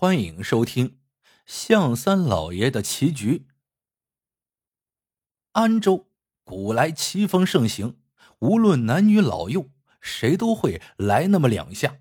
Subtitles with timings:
[0.00, 0.98] 欢迎收听
[1.44, 3.46] 象三老爷的棋局。
[5.52, 6.08] 安州
[6.42, 8.00] 古来棋风盛行，
[8.38, 9.68] 无论男女老幼，
[10.00, 11.98] 谁都会来那么两下。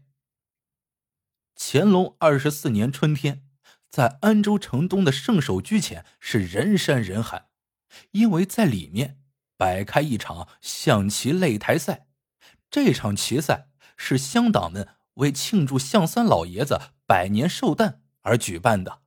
[1.58, 3.44] 乾隆二十四年春天，
[3.90, 7.50] 在安州城东的圣手居前是人山人海，
[8.12, 9.20] 因为在里面
[9.58, 12.08] 摆开一场象棋擂台赛。
[12.72, 16.80] 这场棋赛是乡党们为庆祝象三老爷子。
[17.10, 19.02] 百年寿诞而举办的，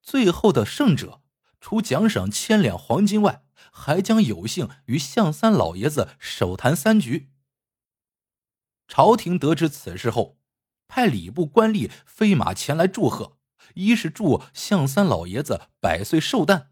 [0.00, 1.20] 最后的胜者
[1.60, 7.32] 除奖赏千两黄金外，还将有幸与向三老爷子手谈三局。
[8.86, 10.38] 朝廷得知此事后，
[10.86, 13.36] 派礼部官吏飞马前来祝贺，
[13.74, 16.70] 一是祝向三老爷子百岁寿诞，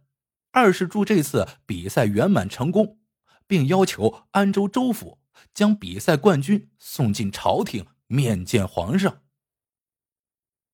[0.53, 3.01] 二是祝这次比赛圆满成功，
[3.49, 5.19] 并要求安州州府
[5.53, 9.23] 将比赛冠军送进朝廷面见皇上。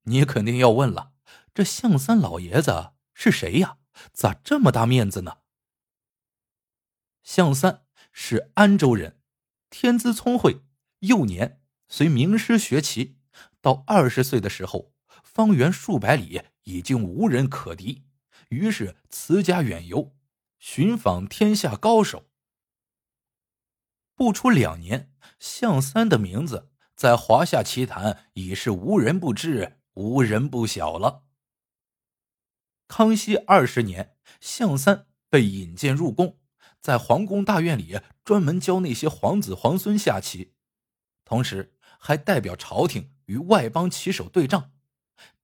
[0.04, 1.12] 你肯定要问了，
[1.54, 3.78] 这象三老爷子是谁呀？
[4.12, 5.38] 咋这么大面子呢？
[7.22, 9.20] 象三是安州人，
[9.70, 10.62] 天资聪慧，
[11.00, 13.18] 幼年随名师学棋，
[13.60, 14.92] 到二十岁的时候，
[15.22, 18.04] 方圆数百里已经无人可敌，
[18.50, 20.14] 于是辞家远游，
[20.58, 22.28] 寻访天下高手。
[24.14, 29.80] 不出两年，象三的名字在华夏棋坛已是无人不知。
[29.94, 31.24] 无人不晓了。
[32.86, 36.38] 康熙二十年，向三被引荐入宫，
[36.80, 40.52] 在皇宫大院里专门教那些皇子皇孙下棋，
[41.24, 44.72] 同时还代表朝廷与外邦棋手对仗。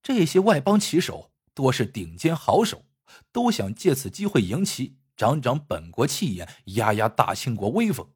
[0.03, 2.85] 这些外邦棋手多是顶尖好手，
[3.33, 8.13] 都想借此机会赢棋，长长本国气焰，压压大清国威风。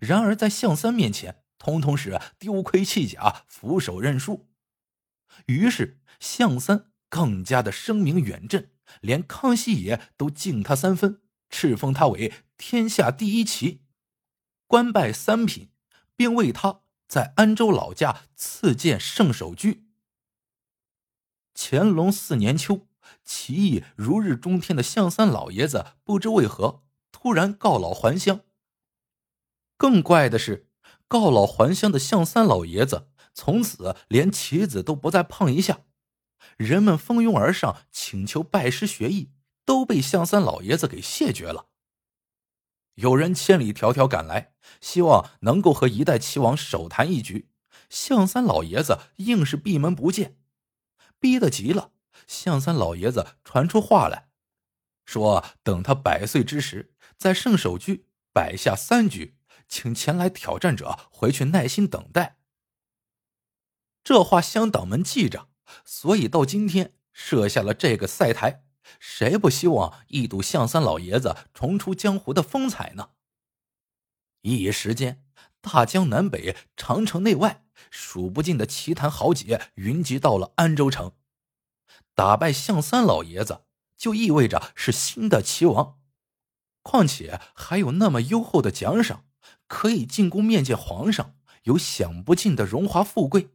[0.00, 4.48] 然而在向三面前，通通是丢盔弃甲，俯首认输。
[5.46, 13.82] 于是，向三更加的声名远震，连康熙爷都敬他三分，敕封他为天下第一奇，
[14.66, 15.70] 官拜三品，
[16.16, 19.88] 并为他在安州老家赐建圣手居。
[21.54, 22.88] 乾隆四年秋，
[23.24, 28.40] 棋艺如日中天的向三老爷子不知为何突然告老还乡。
[29.76, 30.68] 更怪的是，
[31.08, 33.08] 告老还乡的向三老爷子。
[33.34, 35.80] 从此连棋子都不再碰一下，
[36.56, 39.30] 人们蜂拥而上请求拜师学艺，
[39.64, 41.66] 都被向三老爷子给谢绝了。
[42.96, 47.48] 有人千里迢迢赶来，希望能够和一代棋王手谈一局，
[47.88, 50.36] 向三老爷子硬是闭门不见，
[51.18, 51.92] 逼得急了。
[52.26, 54.28] 向三老爷子传出话来，
[55.06, 62.36] 说等他百岁之时，在圣手居摆下三局，请前来挑战者回去耐心等待。
[64.04, 65.48] 这话乡党们记着，
[65.84, 68.64] 所以到今天设下了这个赛台。
[68.98, 73.10] 谁不希望一睹象三老爷子重出江湖的风采呢？
[74.42, 75.24] 一时间，
[75.60, 81.12] 大江南北、长城内外，数不尽的奇谈豪杰云集到了安州城。
[82.14, 83.62] 打败象三老爷子，
[83.96, 86.00] 就意味着是新的齐王，
[86.82, 89.24] 况且还有那么优厚的奖赏，
[89.68, 93.50] 可以进宫面见皇上，有享不尽的荣华富贵。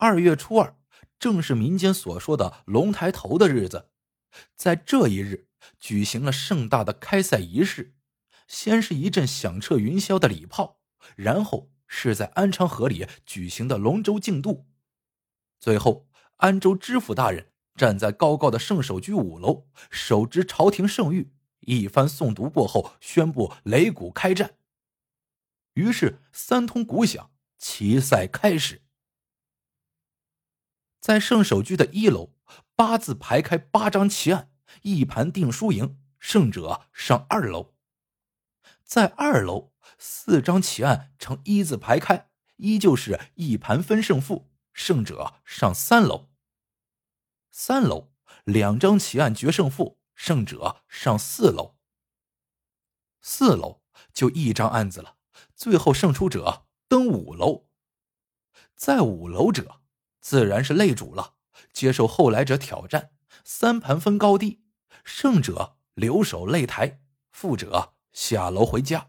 [0.00, 0.76] 二月初二，
[1.18, 3.90] 正是民间所说的龙抬头的日子。
[4.54, 5.48] 在这一日，
[5.80, 7.96] 举行了盛大的开赛仪式。
[8.46, 10.78] 先是一阵响彻云霄的礼炮，
[11.16, 14.68] 然后是在安昌河里举行的龙舟竞渡，
[15.58, 21.28] 最后，安州知府大人站在高高的圣手居五楼，手执朝廷圣谕，
[21.60, 24.54] 一番诵读过后，宣布擂鼓开战。
[25.74, 28.80] 于是，三通鼓响，棋赛开始。
[31.08, 32.34] 在圣手居的一楼，
[32.76, 34.52] 八字排开八张棋案，
[34.82, 37.72] 一盘定输赢，胜者上二楼。
[38.84, 46.28] 在二楼，四张棋案呈一字排开，依旧是一盘分胜负，胜者上三楼。
[47.50, 48.12] 三楼
[48.44, 51.78] 两张棋案决胜负，胜者上四楼。
[53.22, 53.80] 四楼
[54.12, 55.16] 就一张案子了，
[55.54, 57.70] 最后胜出者登五楼。
[58.76, 59.80] 在五楼者。
[60.28, 61.36] 自然是擂主了，
[61.72, 63.12] 接受后来者挑战，
[63.44, 64.60] 三盘分高低，
[65.02, 67.00] 胜者留守擂台，
[67.32, 69.08] 负者下楼回家。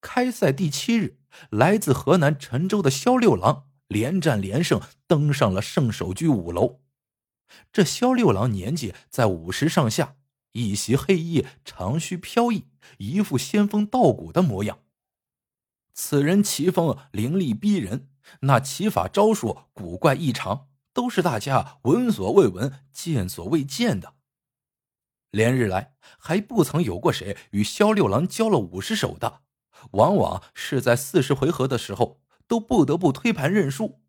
[0.00, 1.18] 开赛第七日，
[1.50, 6.80] 来自河南陈州的萧六郎连战连胜，登上了圣手居五楼。
[7.70, 10.16] 这萧六郎年纪在五十上下，
[10.52, 12.66] 一袭黑衣，长须飘逸，
[12.96, 14.78] 一副仙风道骨的模样。
[15.92, 18.08] 此人棋风凌厉逼人。
[18.40, 24.14] 那骑法招数古怪异常，都是大家闻所未闻、见所未见的。
[25.30, 29.40] 连日来还不曾有过谁与萧六郎交了五十手的，
[29.92, 34.02] 往往是在四十回合的时候都不得不推盘认输。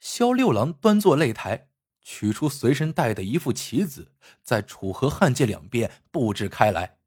[0.00, 1.68] 萧六郎端坐擂台，
[2.02, 4.12] 取出随身带的一副棋子，
[4.42, 6.98] 在楚河汉界两边布置开来。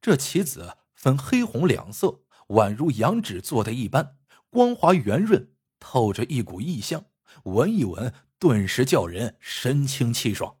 [0.00, 4.16] 这棋子分黑红两色，宛如羊脂做的一般，
[4.54, 7.06] 光滑圆润，透着一股异香。
[7.42, 10.60] 闻一闻，顿时叫人神清气爽。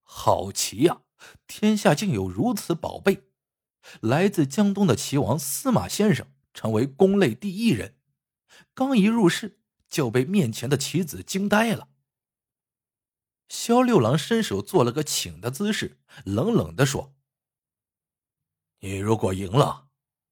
[0.00, 1.02] 好棋呀！
[1.46, 3.24] 天下竟有如此宝贝！
[4.00, 7.98] 来自江东的棋王司马先生成为宫内第一人，
[8.72, 9.60] 刚一入室
[9.90, 11.88] 就被面前的棋子惊呆了。
[13.50, 17.14] 萧六郎伸手做了个请的姿势，冷冷的说。
[18.80, 19.88] 你如果赢了，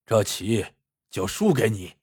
[0.07, 0.65] 这棋
[1.11, 2.00] 就输给你。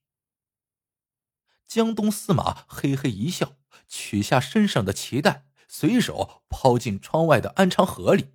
[1.67, 8.33] 江东司马嘿嘿一笑，取下身上的棋袋，随手抛进窗外的安昌河里。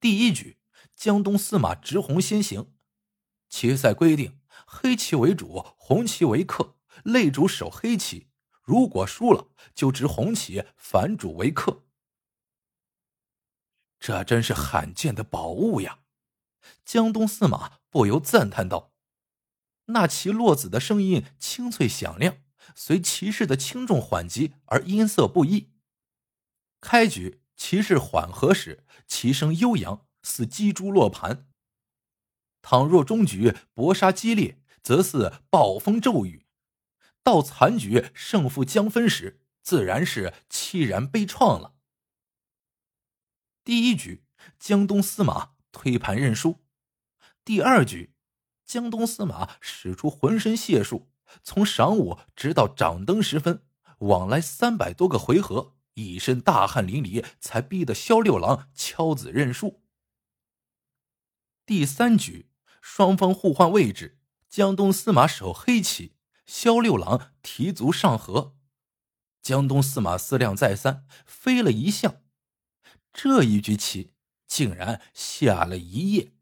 [0.00, 0.58] 第一局，
[0.96, 2.74] 江东司马执红先行。
[3.48, 8.28] 棋赛规定，黑棋为主，红棋为客，擂主守黑棋，
[8.60, 11.84] 如果输了，就执红棋反主为客。
[14.00, 16.00] 这真是罕见的宝物呀！
[16.84, 18.92] 江东司马不由赞叹道
[19.86, 22.38] ：“那棋落子的声音清脆响亮，
[22.74, 25.72] 随骑士的轻重缓急而音色不一。
[26.80, 31.46] 开局骑士缓和时，其声悠扬，似击珠落盘；
[32.62, 36.46] 倘若中局搏杀激烈，则似暴风骤雨；
[37.22, 41.74] 到残局胜负将分时，自然是凄然悲怆了。
[43.64, 44.24] 第一局，
[44.58, 46.64] 江东司马推盘认输。”
[47.44, 48.12] 第二局，
[48.66, 51.08] 江东司马使出浑身解数，
[51.44, 53.62] 从晌午直到掌灯时分，
[53.98, 59.82] 往来三百多个回合，一身大汗淋漓，才逼得萧六郎敲子认输。
[61.64, 64.18] 第三局，双方互换位置，
[64.48, 68.56] 江东司马守黑棋，萧六郎提卒上河。
[69.42, 72.22] 江东司马思量再三，飞了一象，
[73.12, 74.12] 这一局棋
[74.48, 76.32] 竟然下了一夜。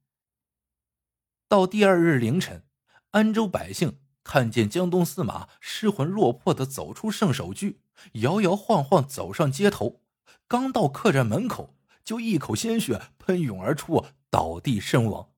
[1.54, 2.64] 到第二日凌晨，
[3.12, 7.80] 安州百姓看见江东司马失魂落魄的走出圣手居，
[8.14, 10.02] 摇摇晃晃走上街头，
[10.48, 15.30] 刚到客栈门口，就一口鲜血喷涌而出，倒地身亡。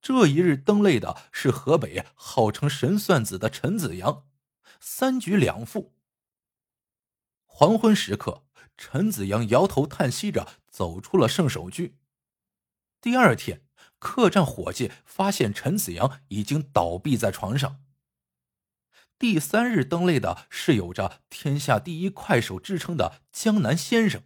[0.00, 4.24] 这一日登擂的是河北号称神算子的陈子阳，
[4.80, 5.92] 三局两负。
[7.44, 8.46] 黄昏时刻，
[8.78, 11.98] 陈子阳摇头叹息着走出了圣手居。
[13.02, 13.67] 第二天。
[13.98, 17.84] 客栈伙计发现陈子阳已经倒闭在床上。
[19.18, 24.22] 第三日登擂的是有着“天下第一快手”之称的江南先生。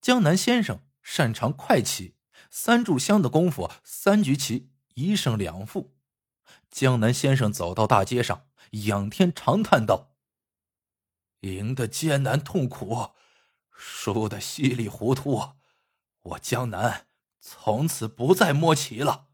[0.00, 2.16] 江南先生擅长快棋，
[2.50, 5.94] 三炷香的功夫，三局棋一胜两负。
[6.70, 8.46] 江南先生走到大街上，
[8.86, 10.14] 仰天长叹道
[11.40, 13.10] ：“赢得艰难痛苦，
[13.70, 15.50] 输得稀里糊涂，
[16.22, 17.08] 我江南。”
[17.48, 19.28] 从此不再摸棋了。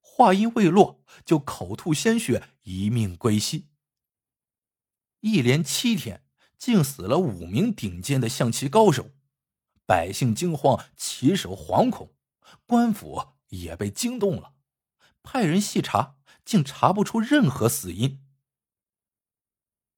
[0.00, 3.68] 话音未落，就口吐鲜血，一命归西。
[5.20, 6.24] 一连七天，
[6.56, 9.10] 竟死了五名顶尖的象棋高手，
[9.84, 12.14] 百姓惊慌，棋手惶恐，
[12.64, 14.54] 官府也被惊动了，
[15.22, 18.24] 派人细查，竟查不出任何死因。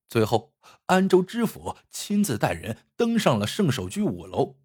[0.09, 4.57] 最后，安州知府亲自带人登上了圣手居五楼。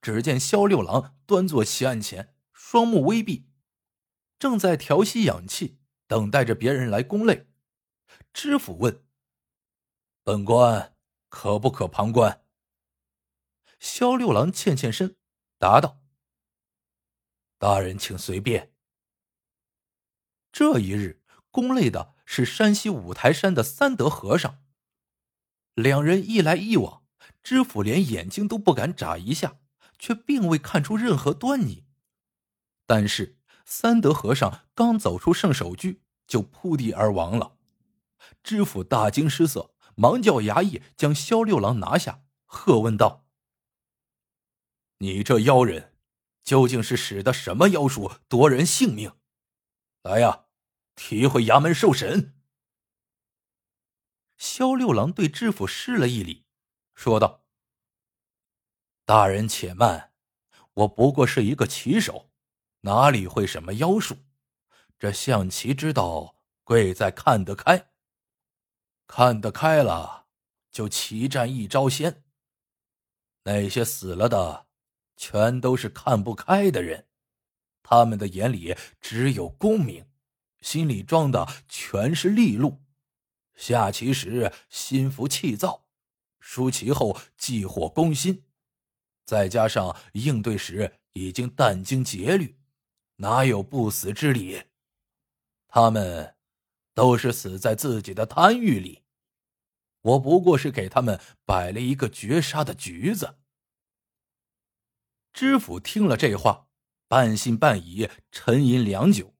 [0.00, 3.48] 只见萧六郎端坐席案前，双目微闭，
[4.38, 7.46] 正在调息养气，等待着别人来攻擂。
[8.32, 9.04] 知府问
[10.22, 10.96] ：“本官
[11.28, 12.44] 可不可旁观？”
[13.80, 15.16] 萧六郎欠欠身，
[15.58, 16.02] 答道
[17.58, 18.72] ：“大人请随便。”
[20.52, 24.62] 这一日攻擂的是山西五台山的三德和尚。
[25.74, 27.04] 两人一来一往，
[27.42, 29.58] 知府连眼睛都不敢眨一下。
[29.98, 31.84] 却并未看出任何端倪，
[32.86, 37.56] 但是三德和尚刚走出圣手居，就扑地而亡了。
[38.42, 43.26] 知府大惊失色，忙叫衙役将萧六郎拿下，喝问道
[44.98, 45.94] ：“你这妖人，
[46.42, 49.12] 究竟是使的什么妖术夺人性命？
[50.02, 50.44] 来呀，
[50.94, 52.34] 提回衙门受审。”
[54.36, 56.44] 萧六郎对知府施了一礼，
[56.94, 57.45] 说道。
[59.06, 60.10] 大人且慢，
[60.74, 62.28] 我不过是一个棋手，
[62.80, 64.16] 哪里会什么妖术？
[64.98, 66.34] 这象棋之道
[66.64, 67.90] 贵在看得开。
[69.06, 70.26] 看得开了，
[70.72, 72.24] 就棋战一招鲜。
[73.44, 74.66] 那些死了的，
[75.16, 77.06] 全都是看不开的人，
[77.84, 80.04] 他们的眼里只有功名，
[80.60, 82.82] 心里装的全是利禄。
[83.54, 85.86] 下棋时心浮气躁，
[86.40, 88.42] 输棋后忌火攻心，
[89.26, 92.58] 再加上应对时已经殚精竭虑，
[93.16, 94.62] 哪有不死之理？
[95.66, 96.36] 他们
[96.94, 99.02] 都是死在自己的贪欲里。
[100.02, 103.38] 我不过是给他们摆了一个绝杀的局子。
[105.32, 106.68] 知府听了这话，
[107.08, 109.34] 半信半疑，沉吟良久。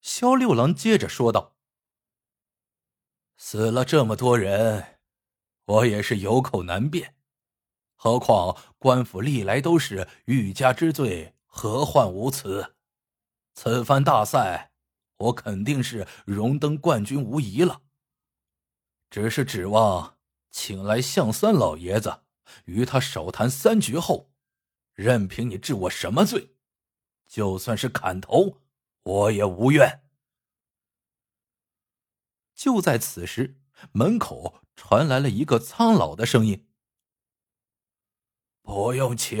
[0.00, 1.56] 萧六郎接着说道
[3.36, 5.00] ：“死了这么多人，
[5.64, 7.17] 我也是有口难辩。
[8.00, 12.76] 何况官府历来都是欲加之罪，何患无辞？
[13.54, 14.70] 此番大赛，
[15.16, 17.82] 我肯定是荣登冠军无疑了。”
[19.10, 20.16] 只是指望
[20.52, 22.20] 请来向三老爷子
[22.66, 24.30] 与他手谈三局后，
[24.94, 26.54] 任凭你治我什么罪，
[27.26, 28.60] 就算是砍头，
[29.02, 30.04] 我也无怨。
[32.54, 36.67] 就在此时，门口传来了一个苍老的声音
[38.68, 39.38] ：“不用请，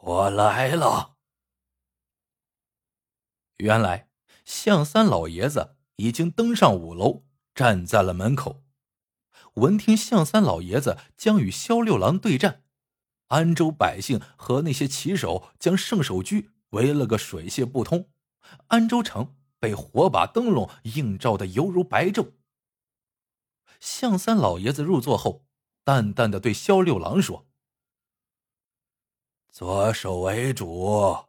[0.00, 1.18] 我来了。”
[3.60, 4.08] 原来
[4.46, 7.26] 向三老爷子已经登上五楼。
[7.54, 8.64] 站在了门口，
[9.56, 12.64] 闻听向三老爷子将与萧六郎对战，
[13.28, 18.10] 安州百姓和那些骑手将圣手居围了个水泄不通，
[18.68, 22.32] 安州城被火把灯笼映照的犹如白昼。
[23.78, 25.46] 向三老爷子入座后，
[25.84, 27.46] 淡淡的对萧六郎说
[29.52, 31.26] ：“左手为主，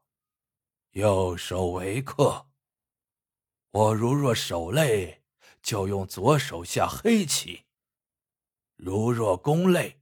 [0.91, 2.47] 右手为客。
[3.71, 5.21] 我如若手累。”
[5.65, 7.63] 就用左手下黑棋，
[8.75, 9.99] 如若攻累，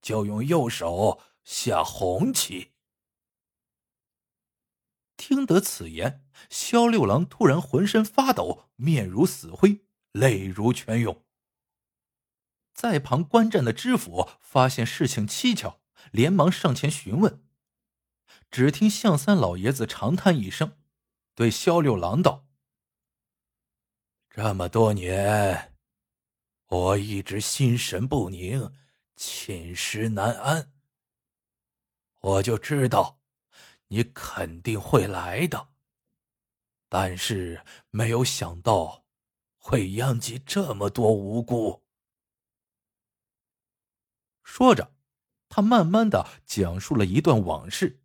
[0.00, 2.72] 就用右手下红棋。
[5.18, 11.22] 听得此言，萧六郎突然浑身发抖，面如死灰，泪如泉涌。
[12.78, 15.80] 在旁观战的知府发现事情蹊跷，
[16.12, 17.44] 连忙上前询问。
[18.52, 20.78] 只听向三老爷子长叹一声，
[21.34, 22.46] 对萧六郎道。
[24.30, 25.74] 这么多年，
[26.68, 28.72] 我一直心神不宁，
[29.16, 30.70] 寝食难安。
[32.20, 33.18] 我就知道
[33.88, 35.70] 你肯定会来的，
[36.88, 39.04] 但是没有想到
[39.56, 41.87] 会殃及这么多无辜。
[44.58, 44.90] 说着，
[45.48, 48.00] 他慢慢的讲述了一段往事。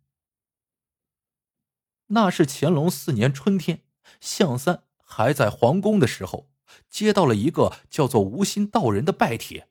[2.06, 3.82] 那是乾隆四年春天，
[4.20, 4.84] 向三。
[5.02, 6.48] 还在皇宫的时候，
[6.88, 9.68] 接到了一个叫做无心道人的拜帖。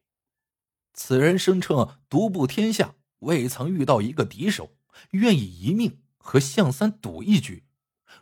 [0.93, 4.75] 此人声称独步天下，未曾遇到一个敌手，
[5.11, 7.63] 愿意一命和向三赌一局。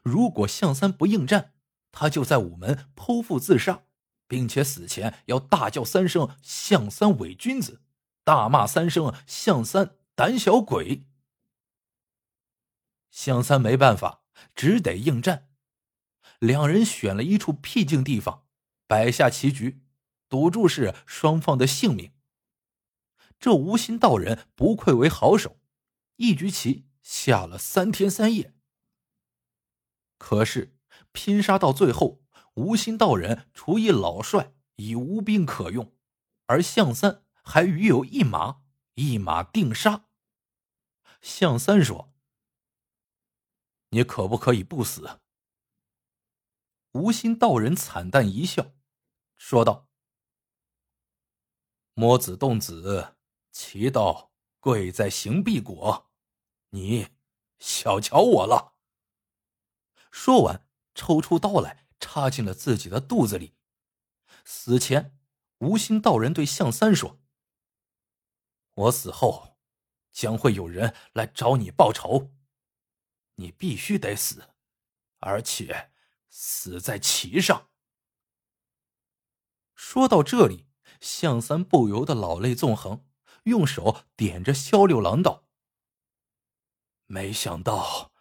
[0.03, 1.53] 如果向三不应战，
[1.91, 3.81] 他就在午门剖腹自杀，
[4.27, 7.81] 并且死前要大叫三声“向三伪君子”，
[8.23, 11.05] 大骂三声“向三胆小鬼”。
[13.09, 14.23] 向三没办法，
[14.55, 15.49] 只得应战。
[16.39, 18.47] 两人选了一处僻静地方，
[18.87, 19.83] 摆下棋局，
[20.29, 22.13] 赌注是双方的性命。
[23.39, 25.59] 这无心道人不愧为好手，
[26.15, 28.53] 一局棋下了三天三夜。
[30.17, 30.77] 可是
[31.11, 32.23] 拼杀到最后，
[32.53, 35.91] 无心道人除以老帅，已无兵可用，
[36.45, 38.63] 而向三还余有一马，
[38.95, 40.07] 一马定杀。
[41.21, 42.13] 向三说
[43.89, 45.19] ：“你可不可以不死？”
[46.93, 48.73] 无心道人惨淡一笑，
[49.37, 49.87] 说道
[51.93, 53.15] ：“摸子动子，
[53.51, 56.11] 其道贵在行必果，
[56.71, 57.09] 你
[57.59, 58.75] 小瞧我了。”
[60.11, 63.55] 说完，抽出刀来，插进了自己的肚子里。
[64.43, 65.17] 死前，
[65.59, 67.20] 无心道人对向三说
[68.73, 69.57] ：“我死后，
[70.11, 72.31] 将会有人来找你报仇，
[73.35, 74.55] 你必须得死，
[75.19, 75.89] 而且。”
[76.33, 77.71] 死在旗上。
[79.75, 80.69] 说到这里，
[81.01, 83.05] 向三不由得老泪纵横，
[83.43, 85.49] 用手点着萧六郎道
[87.05, 88.13] ：“没想到，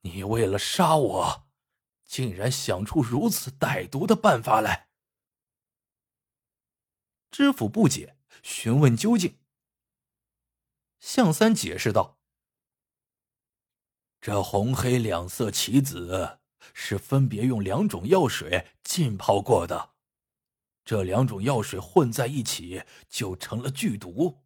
[0.00, 1.46] 你为了杀我，
[2.06, 4.88] 竟然想出如此歹毒的办法来。”
[7.30, 9.38] 知府不解，询问究竟。
[11.04, 12.16] 向三解释道
[14.22, 16.38] ：“这红黑两色棋子
[16.72, 19.90] 是分别用两种药水浸泡过的，
[20.82, 24.40] 这两种药水混在一起就成了剧毒，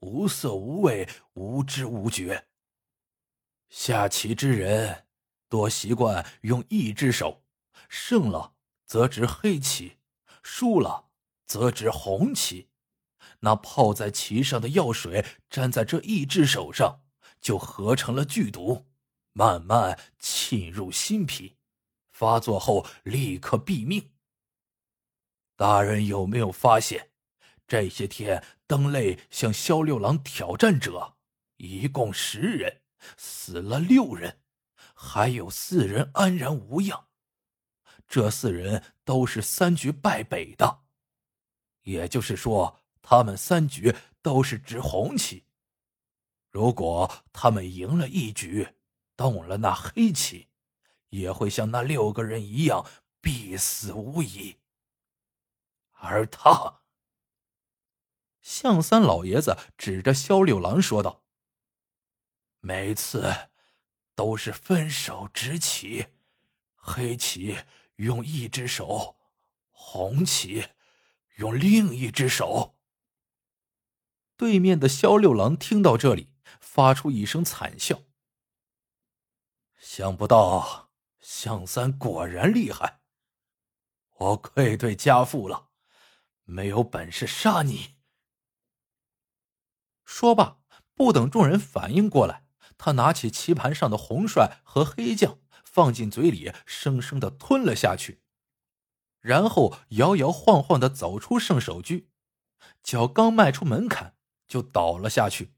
[0.00, 2.48] 无色无味，无知无觉。
[3.68, 5.06] 下棋之人
[5.48, 7.44] 多习惯用一只手，
[7.88, 9.98] 胜了则执黑棋，
[10.42, 11.10] 输了
[11.46, 12.71] 则执红棋。
[13.44, 17.02] 那泡在棋上的药水沾在这一只手上，
[17.40, 18.86] 就合成了剧毒。
[19.34, 21.56] 慢慢沁入心脾，
[22.12, 24.10] 发作后立刻毙命。
[25.56, 27.10] 大人有没有发现，
[27.66, 31.16] 这些天登擂向萧六郎挑战者，
[31.56, 32.82] 一共十人，
[33.16, 34.42] 死了六人，
[34.94, 37.08] 还有四人安然无恙。
[38.06, 40.82] 这四人都是三局败北的，
[41.84, 45.44] 也就是说，他们三局都是执红棋。
[46.48, 48.76] 如果他们赢了一局，
[49.16, 50.48] 动了那黑棋，
[51.08, 52.86] 也会像那六个人一样
[53.20, 54.56] 必死无疑。
[55.92, 56.80] 而他，
[58.40, 61.22] 向三老爷子指着萧六郎说道
[62.60, 63.50] ：“每次
[64.14, 66.06] 都是分手执棋，
[66.74, 67.56] 黑棋
[67.96, 69.16] 用一只手，
[69.70, 70.68] 红棋
[71.36, 72.76] 用另一只手。”
[74.42, 78.00] 对面的萧六郎听到这里，发出一声惨笑。
[79.78, 83.02] 想不到向三果然厉害，
[84.18, 85.68] 我愧对家父了，
[86.42, 87.94] 没有本事杀你。
[90.04, 90.58] 说罢，
[90.96, 92.44] 不等众人反应过来，
[92.76, 98.24] 他拿起棋盘上的红帅和黑将，放进嘴里，生生的吞了下去，
[99.20, 102.10] 然后摇摇晃晃的走出圣手居，
[102.82, 104.16] 脚刚迈出门槛，
[104.52, 105.54] 就倒了下去。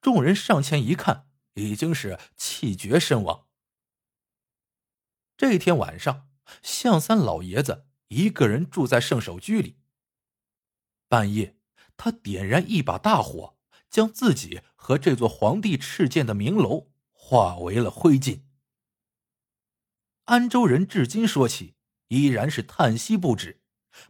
[0.00, 3.46] 众人上前一看，已经是气绝身亡。
[5.36, 6.28] 这天晚上，
[6.60, 9.78] 向三老爷子一个人住在圣手居里。
[11.06, 11.56] 半夜，
[11.96, 13.56] 他点燃一把大火，
[13.88, 18.42] 将自己和这座皇帝敕建的明楼化为了灰烬。
[20.24, 21.76] 安州人至今说起，
[22.08, 23.62] 依然是叹息不止，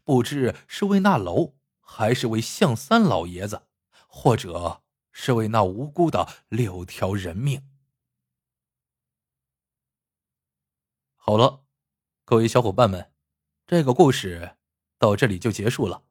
[0.05, 3.67] 不知是为那楼，还是为向三老爷子，
[4.15, 7.67] 或者是为那无辜的六条人命。
[11.17, 11.65] 好了，
[12.27, 13.11] 各位小伙伴们，
[13.67, 14.59] 这个故事
[14.99, 16.05] 到这里就结束了。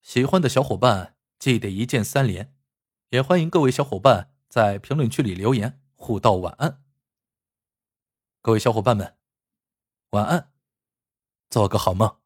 [0.00, 2.56] 喜欢的小伙伴记得一键三连，
[3.08, 6.84] 也欢迎各位小伙伴在评论区里留言互道晚安。
[8.40, 9.18] 各位小伙伴们，
[10.10, 10.52] 晚安，
[11.50, 12.21] 做个好梦。